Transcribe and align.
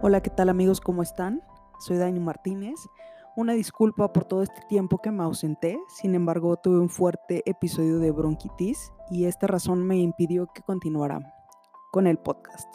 Hola, 0.00 0.20
¿qué 0.20 0.28
tal 0.28 0.48
amigos? 0.48 0.80
¿Cómo 0.80 1.04
están? 1.04 1.40
Soy 1.78 1.98
Dani 1.98 2.18
Martínez. 2.18 2.80
Una 3.36 3.52
disculpa 3.52 4.12
por 4.12 4.24
todo 4.24 4.42
este 4.42 4.60
tiempo 4.68 4.98
que 4.98 5.12
me 5.12 5.22
ausenté, 5.22 5.78
sin 5.86 6.16
embargo 6.16 6.56
tuve 6.56 6.80
un 6.80 6.88
fuerte 6.88 7.42
episodio 7.46 8.00
de 8.00 8.10
bronquitis 8.10 8.92
y 9.08 9.26
esta 9.26 9.46
razón 9.46 9.86
me 9.86 9.96
impidió 9.96 10.48
que 10.52 10.62
continuara 10.62 11.32
con 11.92 12.08
el 12.08 12.18
podcast. 12.18 12.68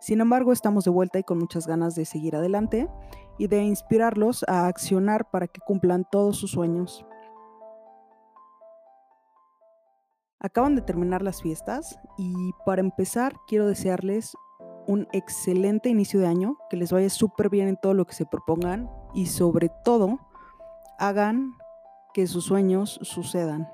Sin 0.00 0.22
embargo, 0.22 0.50
estamos 0.50 0.84
de 0.84 0.90
vuelta 0.90 1.18
y 1.18 1.24
con 1.24 1.38
muchas 1.38 1.66
ganas 1.66 1.94
de 1.94 2.06
seguir 2.06 2.34
adelante 2.34 2.88
y 3.36 3.48
de 3.48 3.62
inspirarlos 3.62 4.42
a 4.48 4.66
accionar 4.66 5.30
para 5.30 5.48
que 5.48 5.60
cumplan 5.60 6.06
todos 6.10 6.38
sus 6.38 6.52
sueños. 6.52 7.04
Acaban 10.40 10.74
de 10.74 10.80
terminar 10.80 11.20
las 11.20 11.42
fiestas 11.42 11.98
y 12.16 12.52
para 12.64 12.80
empezar 12.80 13.34
quiero 13.46 13.66
desearles 13.66 14.34
un 14.86 15.08
excelente 15.12 15.88
inicio 15.88 16.20
de 16.20 16.26
año, 16.26 16.58
que 16.70 16.76
les 16.76 16.92
vaya 16.92 17.10
súper 17.10 17.50
bien 17.50 17.68
en 17.68 17.76
todo 17.76 17.94
lo 17.94 18.06
que 18.06 18.14
se 18.14 18.26
propongan 18.26 18.90
y 19.14 19.26
sobre 19.26 19.68
todo 19.84 20.18
hagan 20.98 21.52
que 22.14 22.26
sus 22.26 22.44
sueños 22.44 22.98
sucedan. 23.02 23.68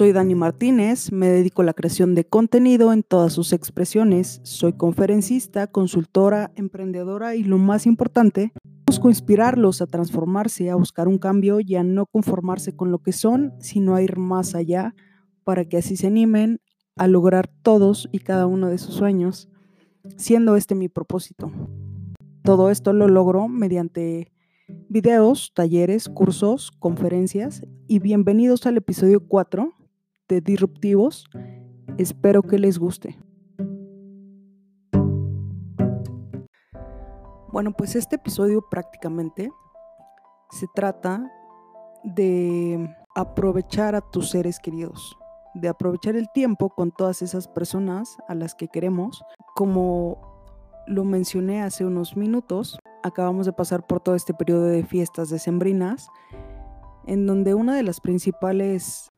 Soy 0.00 0.12
Dani 0.12 0.34
Martínez, 0.34 1.12
me 1.12 1.28
dedico 1.28 1.60
a 1.60 1.66
la 1.66 1.74
creación 1.74 2.14
de 2.14 2.24
contenido 2.24 2.94
en 2.94 3.02
todas 3.02 3.34
sus 3.34 3.52
expresiones. 3.52 4.40
Soy 4.44 4.72
conferencista, 4.72 5.66
consultora, 5.66 6.52
emprendedora 6.54 7.34
y 7.36 7.44
lo 7.44 7.58
más 7.58 7.84
importante, 7.84 8.54
Busco 8.86 9.10
inspirarlos 9.10 9.82
a 9.82 9.86
transformarse, 9.86 10.70
a 10.70 10.74
buscar 10.74 11.06
un 11.06 11.18
cambio 11.18 11.60
y 11.60 11.74
a 11.74 11.82
no 11.82 12.06
conformarse 12.06 12.74
con 12.74 12.90
lo 12.90 13.00
que 13.00 13.12
son, 13.12 13.52
sino 13.58 13.94
a 13.94 14.00
ir 14.00 14.16
más 14.16 14.54
allá 14.54 14.94
para 15.44 15.66
que 15.66 15.76
así 15.76 15.98
se 15.98 16.06
animen 16.06 16.62
a 16.96 17.06
lograr 17.06 17.50
todos 17.62 18.08
y 18.10 18.20
cada 18.20 18.46
uno 18.46 18.68
de 18.68 18.78
sus 18.78 18.94
sueños, 18.94 19.50
siendo 20.16 20.56
este 20.56 20.74
mi 20.74 20.88
propósito. 20.88 21.52
Todo 22.42 22.70
esto 22.70 22.94
lo 22.94 23.06
logro 23.06 23.48
mediante 23.48 24.32
videos, 24.88 25.52
talleres, 25.54 26.08
cursos, 26.08 26.70
conferencias 26.78 27.60
y 27.86 27.98
bienvenidos 27.98 28.64
al 28.64 28.78
episodio 28.78 29.20
4 29.28 29.74
de 30.30 30.40
Disruptivos. 30.40 31.26
Espero 31.98 32.42
que 32.42 32.58
les 32.58 32.78
guste. 32.78 33.18
Bueno, 37.52 37.72
pues 37.72 37.96
este 37.96 38.16
episodio 38.16 38.64
prácticamente 38.70 39.50
se 40.50 40.66
trata 40.72 41.30
de 42.04 42.88
aprovechar 43.16 43.96
a 43.96 44.00
tus 44.00 44.30
seres 44.30 44.60
queridos, 44.60 45.18
de 45.54 45.68
aprovechar 45.68 46.14
el 46.14 46.28
tiempo 46.32 46.70
con 46.70 46.92
todas 46.92 47.22
esas 47.22 47.48
personas 47.48 48.16
a 48.28 48.36
las 48.36 48.54
que 48.54 48.68
queremos. 48.68 49.22
Como 49.56 50.20
lo 50.86 51.04
mencioné 51.04 51.60
hace 51.62 51.84
unos 51.84 52.16
minutos, 52.16 52.78
acabamos 53.02 53.46
de 53.46 53.52
pasar 53.52 53.84
por 53.84 53.98
todo 54.00 54.14
este 54.14 54.32
periodo 54.32 54.66
de 54.66 54.84
fiestas 54.84 55.28
decembrinas, 55.28 56.08
en 57.06 57.26
donde 57.26 57.54
una 57.54 57.74
de 57.74 57.82
las 57.82 58.00
principales 58.00 59.10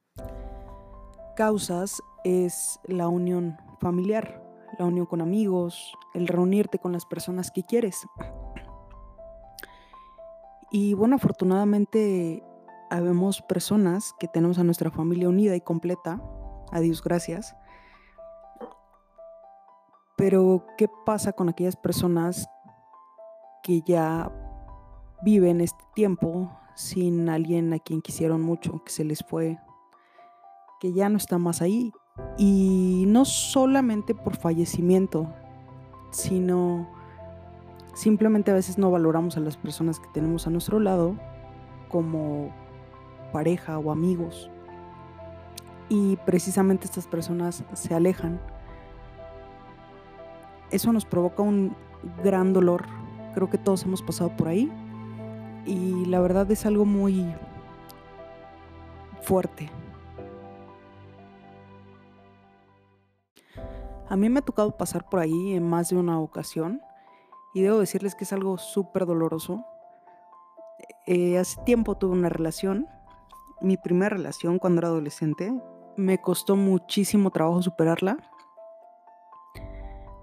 causas 1.35 2.03
es 2.25 2.81
la 2.85 3.09
unión 3.09 3.57
familiar 3.81 4.43
la 4.79 4.87
unión 4.87 5.07
con 5.07 5.21
amigos, 5.21 5.97
el 6.15 6.29
reunirte 6.29 6.79
con 6.79 6.93
las 6.93 7.07
personas 7.07 7.51
que 7.51 7.63
quieres. 7.63 8.07
Y 10.71 10.95
bueno, 10.95 11.17
afortunadamente 11.17 12.43
habemos 12.91 13.43
personas 13.43 14.15
que 14.19 14.29
tenemos 14.29 14.59
a 14.59 14.65
nuestra 14.65 14.91
familia 14.91 15.29
unida 15.29 15.55
y 15.55 15.61
completa, 15.61 16.23
a 16.71 16.81
Dios 16.81 17.03
gracias. 17.03 17.55
Pero, 20.17 20.67
¿qué 20.79 20.89
pasa 21.05 21.33
con 21.33 21.49
aquellas 21.49 21.77
personas 21.77 22.49
que 23.63 23.83
ya 23.83 24.31
viven 25.23 25.61
este 25.61 25.85
tiempo 25.95 26.51
sin 26.75 27.29
alguien 27.29 27.73
a 27.73 27.79
quien 27.79 28.01
quisieron 28.01 28.41
mucho, 28.41 28.83
que 28.85 28.93
se 28.93 29.05
les 29.05 29.21
fue, 29.25 29.59
que 30.83 30.93
ya 30.93 31.09
no 31.09 31.17
está 31.17 31.39
más 31.39 31.63
ahí 31.63 31.93
y 32.37 33.05
no 33.07 33.25
solamente 33.25 34.17
por 34.17 34.35
fallecimiento, 34.35 35.33
sino 36.11 36.89
simplemente 37.95 38.51
a 38.51 38.55
veces 38.55 38.79
no 38.79 38.91
valoramos 38.91 39.37
a 39.37 39.41
las 39.41 39.57
personas 39.57 40.01
que 40.01 40.09
tenemos 40.13 40.49
a 40.49 40.51
nuestro 40.51 40.81
lado 40.81 41.15
como 41.89 42.53
pareja 43.33 43.79
o 43.79 43.93
amigos. 43.93 44.51
Y 45.89 46.17
precisamente 46.27 46.87
estas 46.87 47.07
personas 47.07 47.63
se 47.75 47.95
alejan. 47.95 48.41
Eso 50.73 50.93
nos 50.93 51.05
provoca 51.05 51.45
un 51.45 51.77
gran 52.25 52.53
dolor. 52.53 52.87
Creo 53.35 53.49
que 53.49 53.59
todos 53.59 53.85
hemos 53.85 54.03
pasado 54.03 54.37
por 54.37 54.49
ahí. 54.49 54.69
Y 55.65 56.07
la 56.07 56.19
verdad 56.19 56.51
es 56.51 56.67
algo 56.67 56.85
muy 56.85 57.33
fuerte. 59.23 59.71
A 64.13 64.17
mí 64.17 64.29
me 64.29 64.41
ha 64.41 64.43
tocado 64.43 64.77
pasar 64.77 65.09
por 65.09 65.21
ahí 65.21 65.55
en 65.55 65.67
más 65.67 65.89
de 65.89 65.97
una 65.97 66.21
ocasión 66.21 66.83
y 67.55 67.63
debo 67.63 67.79
decirles 67.79 68.15
que 68.15 68.25
es 68.25 68.33
algo 68.35 68.59
súper 68.59 69.07
doloroso. 69.07 69.65
Eh, 71.07 71.39
hace 71.39 71.59
tiempo 71.65 71.97
tuve 71.97 72.13
una 72.13 72.29
relación, 72.29 72.87
mi 73.63 73.79
primera 73.79 74.15
relación 74.15 74.59
cuando 74.59 74.81
era 74.81 74.89
adolescente. 74.89 75.51
Me 75.97 76.21
costó 76.21 76.57
muchísimo 76.57 77.31
trabajo 77.31 77.63
superarla. 77.63 78.19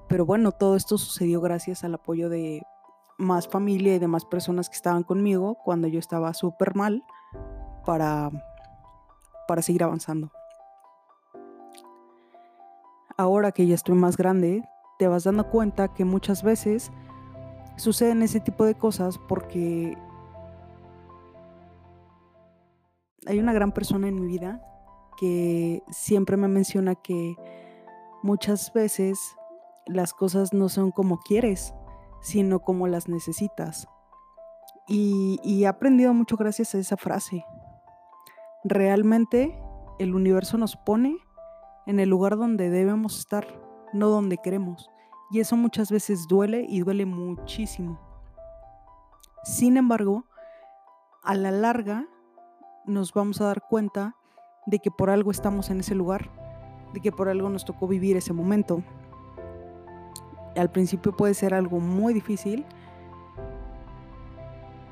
Pero 0.07 0.23
bueno, 0.23 0.51
todo 0.51 0.75
esto 0.75 0.99
sucedió 0.99 1.41
gracias 1.41 1.83
al 1.83 1.95
apoyo 1.95 2.29
de 2.29 2.61
más 3.17 3.47
familia 3.47 3.95
y 3.95 3.99
de 3.99 4.07
más 4.07 4.23
personas 4.23 4.69
que 4.69 4.75
estaban 4.75 5.01
conmigo 5.01 5.57
cuando 5.65 5.87
yo 5.87 5.97
estaba 5.97 6.35
súper 6.35 6.75
mal 6.75 7.03
para, 7.85 8.29
para 9.47 9.63
seguir 9.63 9.83
avanzando 9.83 10.31
ahora 13.19 13.51
que 13.51 13.67
ya 13.67 13.75
estoy 13.75 13.95
más 13.95 14.15
grande, 14.15 14.63
te 14.97 15.09
vas 15.09 15.25
dando 15.25 15.49
cuenta 15.49 15.93
que 15.93 16.05
muchas 16.05 16.41
veces 16.41 16.89
suceden 17.75 18.21
ese 18.21 18.39
tipo 18.39 18.63
de 18.63 18.75
cosas 18.75 19.17
porque 19.17 19.97
hay 23.27 23.39
una 23.39 23.51
gran 23.51 23.73
persona 23.73 24.07
en 24.07 24.15
mi 24.21 24.25
vida 24.25 24.61
que 25.17 25.83
siempre 25.91 26.37
me 26.37 26.47
menciona 26.47 26.95
que 26.95 27.35
muchas 28.23 28.71
veces 28.71 29.19
las 29.85 30.13
cosas 30.13 30.53
no 30.53 30.69
son 30.69 30.91
como 30.91 31.19
quieres, 31.19 31.73
sino 32.21 32.61
como 32.61 32.87
las 32.87 33.09
necesitas. 33.09 33.89
Y, 34.87 35.39
he 35.43 35.67
aprendido 35.67 36.13
mucho 36.13 36.37
gracias 36.37 36.73
a 36.73 36.77
esa 36.79 36.95
frase. 36.95 37.43
Realmente 38.63 39.61
el 39.99 40.15
universo 40.15 40.57
nos 40.57 40.77
pone 40.77 41.17
en 41.89 41.99
el 41.99 42.07
lugar 42.07 42.37
donde 42.37 42.69
debemos 42.69 43.17
estar, 43.17 43.47
no 43.93 44.09
donde 44.09 44.37
queremos. 44.37 44.91
Y 45.31 45.39
eso 45.39 45.57
muchas 45.57 45.91
veces 45.91 46.27
duele 46.27 46.63
y 46.69 46.81
duele 46.81 47.07
muchísimo. 47.07 47.99
Sin 49.43 49.75
embargo, 49.75 50.25
a 51.23 51.33
la 51.33 51.49
larga 51.49 52.05
nos 52.85 53.11
vamos 53.11 53.41
a 53.41 53.45
dar 53.45 53.63
cuenta 53.67 54.15
de 54.67 54.77
que 54.77 54.91
por 54.91 55.09
algo 55.09 55.31
estamos 55.31 55.71
en 55.71 55.79
ese 55.79 55.95
lugar, 55.95 56.29
de 56.93 56.99
que 56.99 57.11
por 57.11 57.27
algo 57.27 57.49
nos 57.49 57.65
tocó 57.65 57.87
vivir 57.87 58.17
ese 58.17 58.33
momento. 58.33 58.83
Al 60.55 60.69
principio 60.69 61.17
puede 61.17 61.33
ser 61.33 61.55
algo 61.55 61.79
muy 61.79 62.13
difícil, 62.13 62.67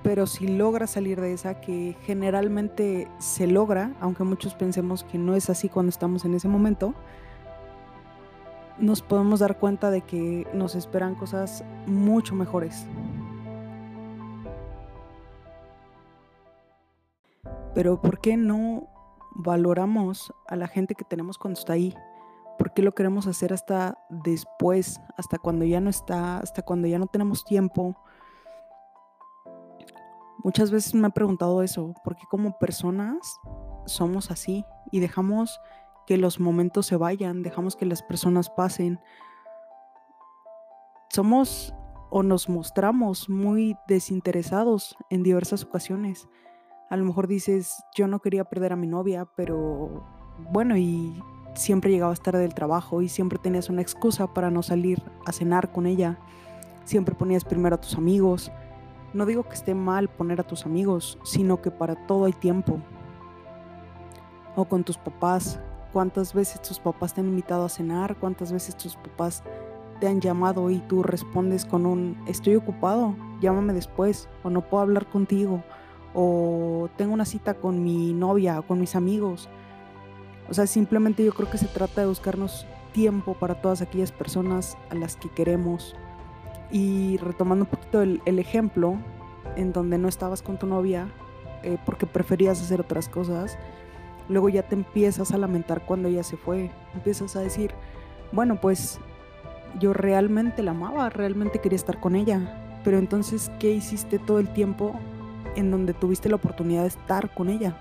pero 0.07 0.25
si 0.25 0.47
logra 0.47 0.87
salir 0.87 1.19
de 1.19 1.33
esa, 1.33 1.59
que 1.59 1.97
generalmente 2.03 3.09
se 3.17 3.45
logra, 3.45 3.91
aunque 3.99 4.23
muchos 4.23 4.55
pensemos 4.55 5.03
que 5.03 5.17
no 5.17 5.35
es 5.35 5.49
así 5.49 5.67
cuando 5.67 5.89
estamos 5.89 6.23
en 6.23 6.33
ese 6.33 6.47
momento, 6.47 6.93
nos 8.77 9.01
podemos 9.01 9.41
dar 9.41 9.57
cuenta 9.59 9.91
de 9.91 10.03
que 10.03 10.47
nos 10.53 10.75
esperan 10.75 11.15
cosas 11.15 11.65
mucho 11.87 12.35
mejores. 12.35 12.85
Pero 17.75 18.01
¿por 18.01 18.21
qué 18.21 18.37
no 18.37 18.87
valoramos 19.35 20.31
a 20.47 20.55
la 20.55 20.69
gente 20.69 20.95
que 20.95 21.03
tenemos 21.03 21.37
cuando 21.37 21.59
está 21.59 21.73
ahí? 21.73 21.93
¿Por 22.57 22.73
qué 22.73 22.81
lo 22.81 22.93
queremos 22.93 23.27
hacer 23.27 23.51
hasta 23.51 23.97
después, 24.09 25.01
hasta 25.17 25.37
cuando 25.37 25.65
ya 25.65 25.81
no 25.81 25.89
está, 25.89 26.37
hasta 26.37 26.61
cuando 26.61 26.87
ya 26.87 26.97
no 26.97 27.07
tenemos 27.07 27.43
tiempo? 27.43 27.97
Muchas 30.47 30.71
veces 30.71 30.95
me 30.95 31.09
he 31.09 31.11
preguntado 31.11 31.61
eso, 31.61 31.93
porque 32.05 32.23
como 32.29 32.57
personas 32.57 33.17
somos 33.85 34.31
así 34.31 34.63
y 34.93 35.01
dejamos 35.01 35.59
que 36.05 36.15
los 36.15 36.39
momentos 36.39 36.85
se 36.85 36.95
vayan, 36.95 37.43
dejamos 37.43 37.75
que 37.75 37.85
las 37.85 38.01
personas 38.01 38.49
pasen. 38.49 39.01
Somos 41.09 41.73
o 42.11 42.23
nos 42.23 42.47
mostramos 42.47 43.27
muy 43.27 43.75
desinteresados 43.89 44.95
en 45.09 45.21
diversas 45.21 45.65
ocasiones. 45.65 46.29
A 46.89 46.95
lo 46.95 47.03
mejor 47.03 47.27
dices, 47.27 47.83
yo 47.97 48.07
no 48.07 48.21
quería 48.21 48.45
perder 48.45 48.71
a 48.71 48.77
mi 48.77 48.87
novia, 48.87 49.27
pero 49.35 50.05
bueno, 50.53 50.77
y 50.77 51.21
siempre 51.55 51.91
llegabas 51.91 52.21
tarde 52.21 52.39
del 52.39 52.53
trabajo 52.53 53.01
y 53.01 53.09
siempre 53.09 53.37
tenías 53.37 53.69
una 53.69 53.81
excusa 53.81 54.33
para 54.33 54.49
no 54.49 54.63
salir 54.63 55.03
a 55.25 55.33
cenar 55.33 55.73
con 55.73 55.87
ella. 55.87 56.17
Siempre 56.85 57.15
ponías 57.15 57.43
primero 57.43 57.75
a 57.75 57.81
tus 57.81 57.95
amigos. 57.95 58.49
No 59.17 59.25
digo 59.25 59.41
que 59.41 59.55
esté 59.55 59.73
mal 59.73 60.09
poner 60.09 60.39
a 60.39 60.43
tus 60.45 60.67
amigos, 60.67 61.17
sino 61.23 61.59
que 61.59 61.71
para 61.71 61.95
todo 62.05 62.25
hay 62.25 62.33
tiempo. 62.33 62.77
O 64.55 64.65
con 64.65 64.83
tus 64.83 64.99
papás. 64.99 65.59
¿Cuántas 65.91 66.35
veces 66.35 66.61
tus 66.61 66.77
papás 66.77 67.15
te 67.15 67.21
han 67.21 67.27
invitado 67.27 67.65
a 67.65 67.69
cenar? 67.69 68.15
¿Cuántas 68.17 68.51
veces 68.51 68.77
tus 68.77 68.95
papás 68.95 69.41
te 69.99 70.07
han 70.07 70.21
llamado 70.21 70.69
y 70.69 70.77
tú 70.81 71.01
respondes 71.01 71.65
con 71.65 71.87
un 71.87 72.15
estoy 72.27 72.57
ocupado, 72.57 73.15
llámame 73.41 73.73
después, 73.73 74.29
o 74.43 74.51
no 74.51 74.61
puedo 74.61 74.83
hablar 74.83 75.07
contigo, 75.07 75.63
o 76.13 76.87
tengo 76.95 77.15
una 77.15 77.25
cita 77.25 77.55
con 77.55 77.83
mi 77.83 78.13
novia 78.13 78.59
o 78.59 78.67
con 78.67 78.79
mis 78.79 78.95
amigos? 78.95 79.49
O 80.47 80.53
sea, 80.53 80.67
simplemente 80.67 81.25
yo 81.25 81.33
creo 81.33 81.49
que 81.49 81.57
se 81.57 81.65
trata 81.65 82.01
de 82.01 82.07
buscarnos 82.07 82.67
tiempo 82.93 83.33
para 83.33 83.63
todas 83.63 83.81
aquellas 83.81 84.11
personas 84.11 84.77
a 84.91 84.93
las 84.93 85.15
que 85.15 85.29
queremos. 85.29 85.95
Y 86.71 87.17
retomando 87.17 87.65
un 87.65 87.71
poquito 87.71 88.01
el, 88.01 88.39
ejemplo, 88.39 88.97
en 89.55 89.73
donde 89.73 89.97
no 89.97 90.07
estabas 90.07 90.41
con 90.41 90.57
tu 90.57 90.67
novia 90.67 91.09
eh, 91.63 91.77
porque 91.85 92.05
preferías 92.05 92.61
hacer 92.61 92.81
otras 92.81 93.07
cosas, 93.07 93.57
luego 94.29 94.49
ya 94.49 94.63
te 94.63 94.75
empiezas 94.75 95.31
a 95.31 95.37
lamentar 95.37 95.85
cuando 95.85 96.09
ella 96.09 96.23
se 96.23 96.37
fue. 96.37 96.71
Empiezas 96.93 97.35
a 97.35 97.41
decir, 97.41 97.71
bueno, 98.31 98.59
pues 98.59 98.99
yo 99.79 99.93
realmente 99.93 100.63
la 100.63 100.71
amaba, 100.71 101.09
realmente 101.09 101.59
quería 101.59 101.77
estar 101.77 101.99
con 101.99 102.15
ella. 102.15 102.79
Pero 102.83 102.97
entonces, 102.97 103.51
¿qué 103.59 103.71
hiciste 103.71 104.19
todo 104.19 104.39
el 104.39 104.51
tiempo 104.53 104.99
en 105.55 105.71
donde 105.71 105.93
tuviste 105.93 106.29
la 106.29 106.35
oportunidad 106.35 106.83
de 106.83 106.89
estar 106.89 107.33
con 107.33 107.49
ella? 107.49 107.77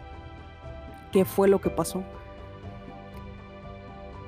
¿Qué 1.12 1.24
fue 1.24 1.48
lo 1.48 1.60
que 1.60 1.70
pasó? 1.70 2.02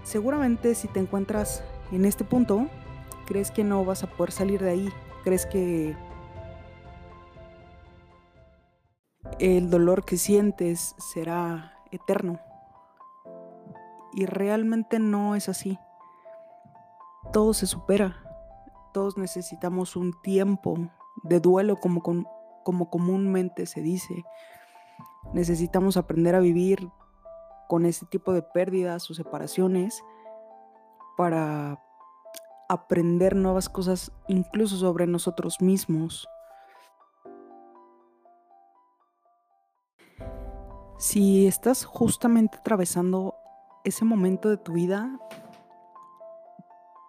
Seguramente 0.03 0.75
si 0.75 0.89
te 0.89 1.01
encuentras 1.01 1.63
en 1.93 2.05
este 2.05 2.25
punto, 2.25 2.67
crees 3.29 3.51
que 3.51 3.63
no 3.63 3.85
vas 3.85 4.03
a 4.03 4.07
poder 4.07 4.33
salir 4.33 4.63
de 4.63 4.71
ahí, 4.71 4.89
crees 5.23 5.45
que 5.45 5.95
el 9.39 9.69
dolor 9.69 10.07
que 10.07 10.17
sientes 10.17 10.95
será 10.97 11.75
eterno. 11.93 12.41
Y 14.15 14.25
realmente 14.25 14.99
no 14.99 15.35
es 15.35 15.51
así. 15.51 15.79
Todo 17.31 17.53
se 17.53 17.67
supera. 17.67 18.17
Todos 18.95 19.19
necesitamos 19.19 19.95
un 19.95 20.19
tiempo 20.23 20.79
de 21.23 21.39
duelo 21.39 21.77
como, 21.77 22.01
comúnmente 22.63 23.67
se 23.67 23.83
dice. 23.83 24.25
Necesitamos 25.35 25.99
aprender 25.99 26.35
a 26.35 26.41
vivir 26.41 26.91
con 27.69 27.85
ese 27.85 28.07
tipo 28.07 28.33
de 28.33 28.41
pérdidas 28.41 29.11
o 29.11 29.15
separaciones 29.15 30.03
para 31.19 31.79
aprender 32.69 33.35
nuevas 33.35 33.69
cosas 33.69 34.13
incluso 34.29 34.77
sobre 34.77 35.07
nosotros 35.07 35.61
mismos. 35.61 36.29
Si 40.99 41.47
estás 41.47 41.85
justamente 41.85 42.59
atravesando 42.59 43.35
ese 43.85 44.05
momento 44.05 44.49
de 44.51 44.57
tu 44.57 44.73
vida, 44.73 45.19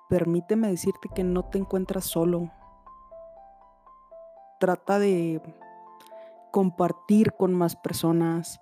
permíteme 0.09 0.69
decirte 0.69 1.09
que 1.13 1.23
no 1.23 1.45
te 1.45 1.57
encuentras 1.57 2.05
solo. 2.05 2.51
Trata 4.59 4.99
de 4.99 5.41
compartir 6.51 7.33
con 7.33 7.53
más 7.53 7.75
personas, 7.75 8.59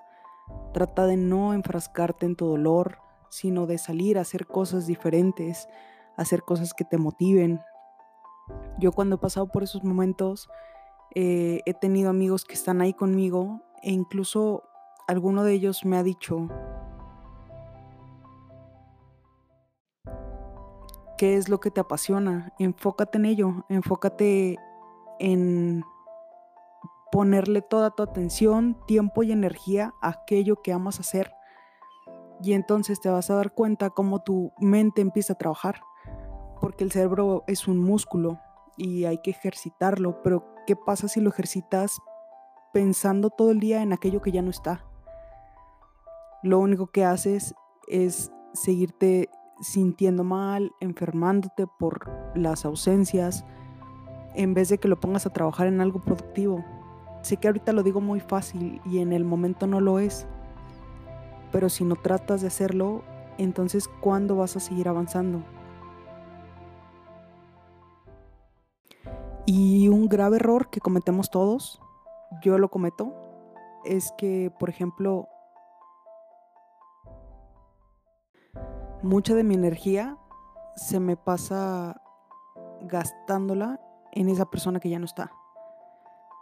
Trata 0.74 1.06
de 1.08 1.18
no 1.18 1.54
enfrascarte 1.54 2.26
en 2.26 2.36
tu 2.36 2.46
dolor, 2.46 3.00
sino 3.30 3.66
de 3.66 3.78
salir 3.78 4.18
a 4.18 4.22
hacer 4.22 4.46
cosas 4.46 4.86
diferentes, 4.86 5.68
hacer 6.18 6.44
cosas 6.44 6.74
que 6.74 6.84
te 6.84 6.98
motiven. 6.98 7.62
Yo 8.80 8.92
cuando 8.92 9.16
he 9.16 9.20
pasado 9.20 9.48
por 9.48 9.64
esos 9.64 9.84
momentos 9.84 10.50
eh, 11.16 11.62
he 11.66 11.74
tenido 11.74 12.10
amigos 12.10 12.44
que 12.46 12.54
están 12.54 12.82
ahí 12.82 12.94
conmigo 12.94 13.62
e 13.82 13.92
incluso 13.92 14.64
alguno 15.08 15.44
de 15.44 15.54
ellos 15.54 15.86
me 15.86 15.98
ha 15.98 16.04
dicho, 16.04 16.48
¿qué 21.18 21.38
es 21.38 21.50
lo 21.50 21.60
que 21.60 21.72
te 21.72 21.80
apasiona? 21.80 22.54
Enfócate 22.60 23.18
en 23.18 23.26
ello, 23.26 23.66
enfócate 23.70 24.58
en 25.20 25.84
ponerle 27.12 27.62
toda 27.62 27.92
tu 27.92 28.04
atención, 28.04 28.78
tiempo 28.86 29.24
y 29.24 29.32
energía 29.32 29.94
a 30.02 30.10
aquello 30.10 30.62
que 30.62 30.74
amas 30.74 31.00
hacer. 31.00 31.34
Y 32.44 32.54
entonces 32.54 33.00
te 33.00 33.10
vas 33.10 33.32
a 33.32 33.36
dar 33.36 33.54
cuenta 33.54 33.90
cómo 33.90 34.22
tu 34.22 34.52
mente 34.60 35.02
empieza 35.02 35.34
a 35.34 35.38
trabajar, 35.38 35.82
porque 36.68 36.84
el 36.84 36.92
cerebro 36.92 37.46
es 37.48 37.70
un 37.70 37.78
músculo 37.78 38.42
y 38.76 39.06
hay 39.06 39.20
que 39.20 39.32
ejercitarlo, 39.32 40.22
pero 40.22 40.44
¿qué 40.66 40.76
pasa 40.76 41.08
si 41.08 41.22
lo 41.22 41.30
ejercitas 41.30 41.98
pensando 42.74 43.30
todo 43.30 43.52
el 43.52 43.62
día 43.62 43.82
en 43.82 43.94
aquello 43.94 44.22
que 44.22 44.34
ya 44.34 44.42
no 44.42 44.50
está? 44.50 44.84
Lo 46.44 46.60
único 46.60 46.88
que 46.88 47.06
haces 47.06 47.56
es 47.88 48.34
seguirte 48.52 49.30
sintiendo 49.62 50.26
mal, 50.26 50.74
enfermándote 50.82 51.68
por 51.80 52.12
las 52.36 52.66
ausencias, 52.66 53.46
en 54.36 54.54
vez 54.54 54.68
de 54.68 54.78
que 54.78 54.90
lo 54.90 55.00
pongas 55.00 55.26
a 55.26 55.32
trabajar 55.32 55.68
en 55.68 55.80
algo 55.80 56.04
productivo. 56.04 56.66
Sé 57.22 57.38
que 57.38 57.48
ahorita 57.48 57.72
lo 57.72 57.82
digo 57.82 58.02
muy 58.02 58.20
fácil 58.20 58.82
y 58.84 59.00
en 59.00 59.14
el 59.14 59.24
momento 59.24 59.68
no 59.68 59.80
lo 59.80 60.00
es, 60.00 60.28
pero 61.54 61.70
si 61.70 61.86
no 61.86 61.96
tratas 61.96 62.42
de 62.42 62.48
hacerlo, 62.48 63.06
entonces 63.38 63.88
¿cuándo 64.02 64.36
vas 64.36 64.58
a 64.58 64.60
seguir 64.60 64.90
avanzando? 64.90 65.46
Y 69.50 69.88
un 69.88 70.10
grave 70.10 70.36
error 70.36 70.70
que 70.70 70.82
cometemos 70.82 71.30
todos, 71.30 71.82
yo 72.42 72.58
lo 72.58 72.70
cometo, 72.70 73.14
es 73.86 74.12
que, 74.18 74.52
por 74.60 74.70
ejemplo, 74.70 75.30
mucha 79.02 79.36
de 79.36 79.46
mi 79.46 79.56
energía 79.56 80.18
se 80.76 81.00
me 81.00 81.16
pasa 81.16 82.02
gastándola 82.82 83.80
en 84.12 84.28
esa 84.28 84.48
persona 84.48 84.82
que 84.82 84.90
ya 84.90 85.00
no 85.00 85.06
está. 85.06 85.32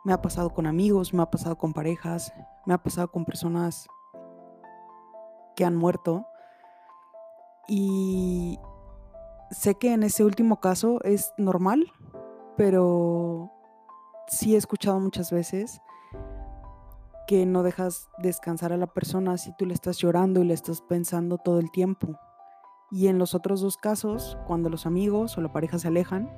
Me 0.04 0.12
ha 0.12 0.24
pasado 0.24 0.50
con 0.50 0.66
amigos, 0.66 1.13
me 1.13 1.22
ha 1.22 1.30
pasado 1.30 1.60
con 1.60 1.74
parejas, 1.74 2.34
me 2.66 2.74
ha 2.74 2.80
pasado 2.80 3.12
con 3.12 3.24
personas 3.24 3.88
que 5.56 5.63
han 5.63 5.75
muerto. 5.75 6.25
Y 7.68 8.59
sé 9.52 9.76
que 9.76 9.94
en 9.94 10.02
ese 10.02 10.24
último 10.24 10.59
caso 10.59 11.04
es 11.04 11.35
normal, 11.38 11.92
pero 12.57 13.52
sí 14.28 14.56
he 14.56 14.57
escuchado 14.57 15.00
muchas 15.00 15.31
veces 15.31 15.81
que 17.28 17.45
no 17.45 17.64
dejas 17.64 18.09
descansar 18.19 18.71
a 18.71 18.78
la 18.78 18.88
persona 18.88 19.38
si 19.38 19.52
tú 19.56 19.66
le 19.66 19.74
estás 19.74 19.97
llorando 19.97 20.42
y 20.42 20.45
le 20.45 20.54
estás 20.54 20.81
pensando 20.81 21.38
todo 21.38 21.59
el 21.59 21.71
tiempo. 21.71 22.19
Y 22.92 23.07
en 23.07 23.18
los 23.18 23.33
otros 23.33 23.62
dos 23.62 23.78
casos, 23.78 24.38
cuando 24.45 24.69
los 24.69 24.85
amigos 24.85 25.38
o 25.38 25.42
la 25.42 25.52
pareja 25.52 25.80
se 25.80 25.88
alejan, 25.88 26.30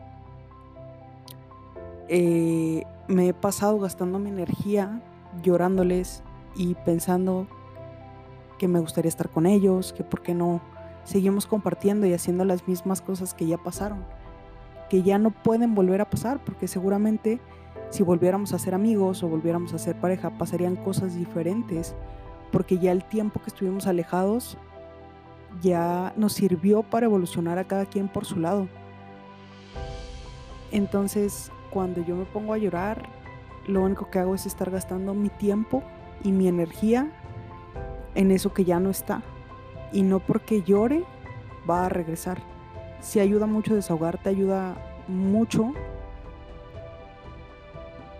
eh, 2.07 2.85
me 3.07 3.27
he 3.27 3.33
pasado 3.33 3.79
gastando 3.79 4.17
mi 4.17 4.29
energía 4.29 5.01
llorándoles 5.43 6.23
y 6.55 6.75
pensando 6.75 7.47
que 8.57 8.67
me 8.67 8.79
gustaría 8.79 9.09
estar 9.09 9.29
con 9.29 9.45
ellos, 9.45 9.93
que 9.93 10.03
por 10.03 10.21
qué 10.21 10.33
no 10.33 10.61
seguimos 11.03 11.45
compartiendo 11.45 12.07
y 12.07 12.13
haciendo 12.13 12.45
las 12.45 12.67
mismas 12.67 13.01
cosas 13.01 13.33
que 13.33 13.45
ya 13.45 13.57
pasaron, 13.57 14.05
que 14.89 15.03
ya 15.03 15.17
no 15.17 15.31
pueden 15.31 15.75
volver 15.75 16.01
a 16.01 16.09
pasar, 16.09 16.39
porque 16.43 16.67
seguramente 16.67 17.39
si 17.89 18.03
volviéramos 18.03 18.53
a 18.53 18.59
ser 18.59 18.73
amigos 18.73 19.23
o 19.23 19.27
volviéramos 19.27 19.73
a 19.73 19.77
ser 19.77 19.95
pareja, 19.95 20.37
pasarían 20.37 20.75
cosas 20.75 21.15
diferentes, 21.15 21.95
porque 22.51 22.77
ya 22.77 22.91
el 22.91 23.03
tiempo 23.03 23.41
que 23.41 23.47
estuvimos 23.47 23.87
alejados 23.87 24.57
ya 25.61 26.13
nos 26.17 26.33
sirvió 26.33 26.83
para 26.83 27.05
evolucionar 27.05 27.57
a 27.57 27.65
cada 27.65 27.85
quien 27.85 28.07
por 28.07 28.25
su 28.25 28.39
lado. 28.39 28.67
Entonces, 30.71 31.51
cuando 31.69 32.03
yo 32.03 32.15
me 32.15 32.25
pongo 32.25 32.53
a 32.53 32.57
llorar, 32.57 33.07
lo 33.67 33.83
único 33.83 34.09
que 34.09 34.19
hago 34.19 34.35
es 34.35 34.45
estar 34.45 34.69
gastando 34.69 35.13
mi 35.13 35.29
tiempo 35.29 35.83
y 36.23 36.31
mi 36.31 36.47
energía 36.47 37.11
en 38.15 38.31
eso 38.31 38.53
que 38.53 38.65
ya 38.65 38.79
no 38.79 38.89
está. 38.89 39.23
Y 39.93 40.03
no 40.03 40.19
porque 40.19 40.63
llore 40.63 41.03
va 41.69 41.85
a 41.85 41.89
regresar. 41.89 42.41
Si 43.01 43.19
ayuda 43.19 43.45
mucho 43.45 43.73
a 43.73 43.75
desahogarte, 43.75 44.29
ayuda 44.29 44.75
mucho. 45.07 45.73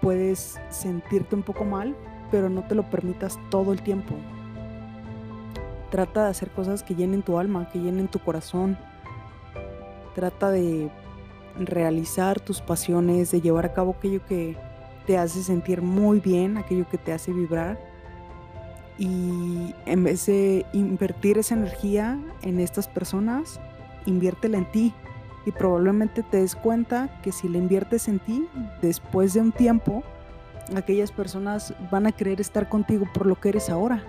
Puedes 0.01 0.59
sentirte 0.69 1.35
un 1.35 1.43
poco 1.43 1.65
mal, 1.65 1.95
pero 2.31 2.49
no 2.49 2.63
te 2.63 2.75
lo 2.75 2.89
permitas 2.89 3.39
todo 3.49 3.73
el 3.73 3.81
tiempo. 3.81 4.15
Trata 5.89 6.25
de 6.25 6.29
hacer 6.29 6.49
cosas 6.51 6.83
que 6.83 6.95
llenen 6.95 7.23
tu 7.23 7.37
alma, 7.39 7.69
que 7.69 7.79
llenen 7.79 8.07
tu 8.07 8.19
corazón. 8.19 8.77
Trata 10.15 10.51
de 10.51 10.89
realizar 11.59 12.39
tus 12.39 12.61
pasiones, 12.61 13.31
de 13.31 13.41
llevar 13.41 13.65
a 13.65 13.73
cabo 13.73 13.95
aquello 13.97 14.23
que 14.25 14.55
te 15.05 15.17
hace 15.17 15.41
sentir 15.41 15.81
muy 15.81 16.19
bien, 16.19 16.57
aquello 16.57 16.87
que 16.89 16.97
te 16.97 17.13
hace 17.13 17.31
vibrar. 17.31 17.79
Y 18.99 19.73
en 19.85 20.03
vez 20.03 20.25
de 20.25 20.65
invertir 20.73 21.37
esa 21.37 21.55
energía 21.55 22.19
en 22.41 22.59
estas 22.59 22.87
personas, 22.87 23.59
inviértela 24.07 24.57
en 24.57 24.71
ti. 24.71 24.93
Y 25.45 25.51
probablemente 25.51 26.23
te 26.23 26.37
des 26.37 26.55
cuenta 26.55 27.21
que 27.21 27.31
si 27.31 27.47
la 27.47 27.57
inviertes 27.57 28.07
en 28.09 28.19
ti, 28.19 28.47
después 28.81 29.33
de 29.33 29.39
un 29.39 29.51
tiempo, 29.53 30.03
aquellas 30.75 31.11
personas 31.11 31.73
van 31.89 32.07
a 32.07 32.11
querer 32.11 32.41
estar 32.41 32.67
contigo 32.67 33.05
por 33.13 33.25
lo 33.25 33.39
que 33.39 33.49
eres 33.49 33.69
ahora, 33.69 34.03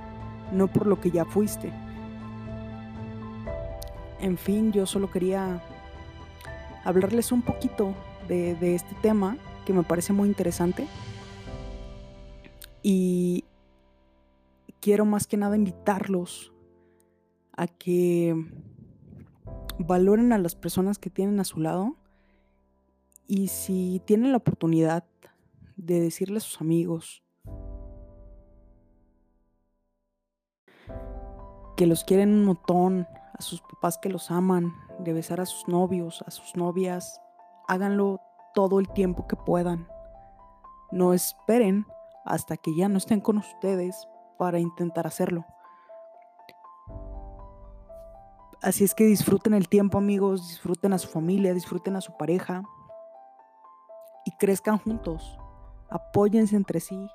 no 0.52 0.66
por 0.66 0.86
lo 0.86 1.00
que 1.00 1.12
ya 1.12 1.24
fuiste. 1.24 1.72
En 4.20 4.36
fin, 4.36 4.72
yo 4.72 4.84
solo 4.84 5.10
quería 5.10 5.62
hablarles 6.84 7.30
un 7.30 7.42
poquito 7.42 7.94
de, 8.26 8.56
de 8.56 8.74
este 8.74 8.96
tema 9.00 9.36
que 9.64 9.72
me 9.72 9.84
parece 9.84 10.12
muy 10.12 10.28
interesante. 10.28 10.88
Y 12.82 13.44
quiero 14.80 15.04
más 15.04 15.26
que 15.26 15.36
nada 15.36 15.56
invitarlos 15.56 16.52
a 17.56 17.66
que 17.66 18.34
valoren 19.78 20.32
a 20.32 20.38
las 20.38 20.54
personas 20.54 20.98
que 20.98 21.10
tienen 21.10 21.40
a 21.40 21.44
su 21.44 21.60
lado 21.60 21.96
y 23.26 23.48
si 23.48 24.00
tienen 24.04 24.32
la 24.32 24.38
oportunidad 24.38 25.04
de 25.76 26.00
decirle 26.00 26.38
a 26.38 26.40
sus 26.40 26.60
amigos 26.60 27.22
que 31.76 31.86
los 31.86 32.02
quieren 32.02 32.30
un 32.30 32.44
montón, 32.44 33.06
a 33.34 33.40
sus 33.40 33.60
papás 33.60 33.98
que 33.98 34.08
los 34.08 34.32
aman, 34.32 34.72
de 34.98 35.12
besar 35.12 35.40
a 35.40 35.46
sus 35.46 35.68
novios, 35.68 36.24
a 36.26 36.32
sus 36.32 36.56
novias, 36.56 37.20
háganlo 37.68 38.20
todo 38.52 38.80
el 38.80 38.88
tiempo 38.88 39.28
que 39.28 39.36
puedan. 39.36 39.86
No 40.90 41.12
esperen 41.12 41.86
hasta 42.24 42.56
que 42.56 42.74
ya 42.74 42.88
no 42.88 42.98
estén 42.98 43.20
con 43.20 43.38
ustedes 43.38 44.08
para 44.38 44.58
intentar 44.58 45.06
hacerlo. 45.06 45.46
Así 48.60 48.82
es 48.82 48.94
que 48.94 49.04
disfruten 49.04 49.54
el 49.54 49.68
tiempo 49.68 49.98
amigos, 49.98 50.48
disfruten 50.48 50.92
a 50.92 50.98
su 50.98 51.06
familia, 51.06 51.54
disfruten 51.54 51.94
a 51.94 52.00
su 52.00 52.16
pareja 52.16 52.62
y 54.24 54.32
crezcan 54.32 54.78
juntos. 54.78 55.38
Apóyense 55.88 56.56
entre 56.56 56.80
sí. 56.80 57.08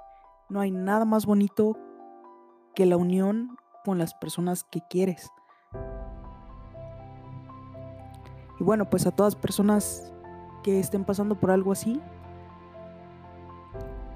No 0.47 0.61
hay 0.61 0.71
nada 0.71 1.03
más 1.03 1.25
bonito 1.25 1.77
que 2.75 2.85
la 2.85 2.95
unión 2.95 3.57
con 3.83 3.97
las 3.97 4.13
personas 4.13 4.63
que 4.63 4.79
quieres. 4.89 5.29
Y 8.59 8.63
bueno, 8.63 8.89
pues 8.89 9.05
a 9.05 9.11
todas 9.11 9.35
personas 9.35 10.13
que 10.63 10.79
estén 10.79 11.03
pasando 11.03 11.35
por 11.35 11.51
algo 11.51 11.73
así, 11.73 12.01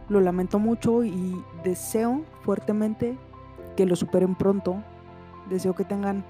lo 0.08 0.22
lamento 0.22 0.60
mucho 0.60 1.04
y 1.04 1.44
deseo 1.66 2.24
fuertemente 2.44 3.18
que 3.76 3.86
lo 3.86 3.98
superen 3.98 4.36
pronto. 4.36 4.82
Deseo 5.50 5.76
que 5.76 5.84
tengan 5.84 6.24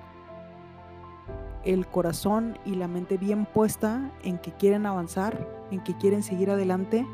el 1.68 1.86
corazón 1.86 2.58
y 2.66 2.76
la 2.76 2.88
mente 2.88 3.18
bien 3.18 3.46
puesta 3.46 4.10
en 4.24 4.38
que 4.38 4.54
quieren 4.54 4.86
avanzar, 4.86 5.46
en 5.70 5.84
que 5.84 5.96
quieren 5.98 6.24
seguir 6.24 6.50
adelante. 6.50 7.06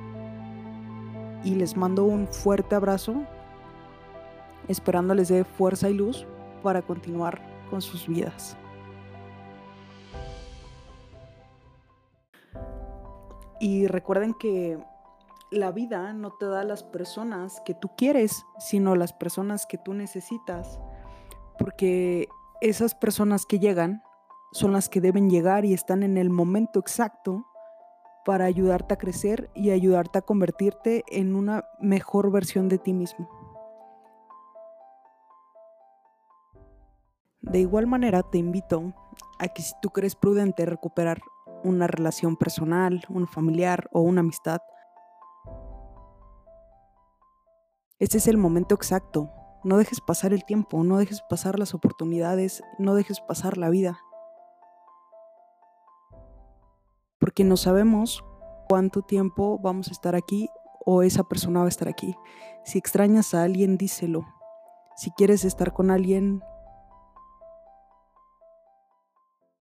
Y 1.43 1.55
les 1.55 1.75
mando 1.75 2.05
un 2.05 2.27
fuerte 2.27 2.75
abrazo, 2.75 3.15
esperándoles 4.67 5.27
de 5.27 5.43
fuerza 5.43 5.89
y 5.89 5.95
luz 5.95 6.27
para 6.61 6.83
continuar 6.83 7.41
con 7.71 7.81
sus 7.81 8.07
vidas. 8.07 8.55
Y 13.59 13.87
recuerden 13.87 14.35
que 14.35 14.77
la 15.49 15.71
vida 15.71 16.13
no 16.13 16.31
te 16.31 16.45
da 16.45 16.63
las 16.63 16.83
personas 16.83 17.59
que 17.65 17.73
tú 17.73 17.89
quieres, 17.97 18.45
sino 18.59 18.95
las 18.95 19.13
personas 19.13 19.65
que 19.65 19.79
tú 19.79 19.95
necesitas. 19.95 20.79
Porque 21.57 22.27
esas 22.61 22.93
personas 22.93 23.45
que 23.45 23.59
llegan 23.59 24.03
son 24.53 24.71
las 24.71 24.87
que 24.87 25.01
deben 25.01 25.29
llegar 25.29 25.65
y 25.65 25.73
están 25.73 26.03
en 26.03 26.17
el 26.17 26.29
momento 26.29 26.79
exacto 26.79 27.45
para 28.23 28.45
ayudarte 28.45 28.93
a 28.93 28.97
crecer 28.97 29.49
y 29.53 29.71
ayudarte 29.71 30.19
a 30.19 30.21
convertirte 30.21 31.03
en 31.09 31.35
una 31.35 31.65
mejor 31.81 32.31
versión 32.31 32.69
de 32.69 32.77
ti 32.77 32.93
mismo. 32.93 33.29
De 37.41 37.59
igual 37.59 37.87
manera 37.87 38.23
te 38.23 38.37
invito 38.37 38.93
a 39.39 39.47
que 39.49 39.61
si 39.61 39.73
tú 39.81 39.89
crees 39.89 40.15
prudente 40.15 40.65
recuperar 40.65 41.19
una 41.63 41.87
relación 41.87 42.37
personal, 42.37 43.03
un 43.09 43.27
familiar 43.27 43.89
o 43.91 44.01
una 44.01 44.21
amistad, 44.21 44.61
Este 48.03 48.17
es 48.17 48.27
el 48.27 48.35
momento 48.35 48.75
exacto. 48.75 49.31
No 49.63 49.77
dejes 49.77 50.01
pasar 50.01 50.33
el 50.33 50.43
tiempo, 50.43 50.83
no 50.83 50.97
dejes 50.97 51.21
pasar 51.29 51.57
las 51.57 51.73
oportunidades, 51.73 52.61
no 52.77 52.95
dejes 52.95 53.21
pasar 53.21 53.57
la 53.57 53.69
vida. 53.69 54.02
Porque 57.33 57.45
no 57.45 57.57
sabemos 57.57 58.23
cuánto 58.69 59.01
tiempo 59.01 59.57
vamos 59.57 59.87
a 59.87 59.91
estar 59.91 60.15
aquí 60.15 60.49
o 60.85 61.01
esa 61.01 61.23
persona 61.23 61.61
va 61.61 61.65
a 61.65 61.69
estar 61.69 61.87
aquí. 61.87 62.15
Si 62.63 62.77
extrañas 62.77 63.33
a 63.33 63.41
alguien, 63.41 63.75
díselo. 63.75 64.23
Si 64.95 65.09
quieres 65.09 65.43
estar 65.43 65.73
con 65.73 65.89
alguien, 65.89 66.43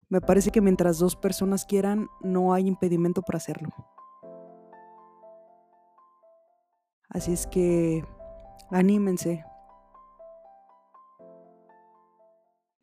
me 0.09 0.21
parece 0.21 0.51
que 0.51 0.61
mientras 0.61 0.99
dos 0.99 1.15
personas 1.15 1.65
quieran, 1.65 2.09
no 2.21 2.55
hay 2.55 2.67
impedimento 2.67 3.23
para 3.23 3.37
hacerlo. 3.37 3.69
Así 7.09 7.33
es 7.33 7.47
que 7.47 8.03
Anímense. 8.71 9.45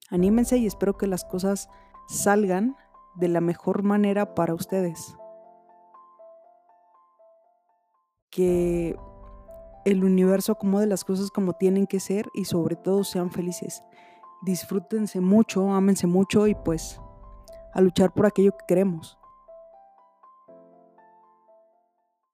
Anímense 0.09 0.57
y 0.57 0.67
espero 0.67 0.97
que 0.97 1.07
las 1.07 1.23
cosas 1.23 1.69
salgan 2.07 2.75
de 3.17 3.27
la 3.27 3.41
mejor 3.41 3.83
manera 3.83 4.35
para 4.35 4.53
ustedes. 4.53 5.15
Que 8.29 8.95
el 9.85 10.03
universo 10.03 10.51
acomode 10.51 10.85
las 10.85 11.03
cosas 11.03 11.31
como 11.31 11.53
tienen 11.53 11.87
que 11.87 11.99
ser 11.99 12.27
y 12.33 12.45
sobre 12.45 12.75
todo 12.75 13.03
sean 13.03 13.31
felices. 13.31 13.83
Disfrútense 14.43 15.19
mucho, 15.19 15.73
ámense 15.73 16.07
mucho 16.07 16.47
y 16.47 16.55
pues 16.55 17.01
a 17.73 17.81
luchar 17.81 18.13
por 18.13 18.25
aquello 18.25 18.51
que 18.51 18.65
queremos. 18.67 19.17